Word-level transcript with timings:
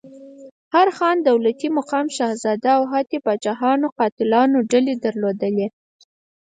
هر 0.73 0.87
خان، 0.97 1.17
دولتي 1.29 1.67
مقام، 1.77 2.05
شهزاده 2.17 2.69
او 2.77 2.83
حتی 2.93 3.17
پاچا 3.25 3.53
د 3.81 3.83
قاتلانو 3.97 4.57
ډلې 4.71 4.93
درلودلې. 5.05 5.67